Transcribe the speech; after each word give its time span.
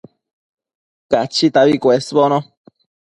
Cachitabi 1.11 1.77
cuesbono 1.83 2.37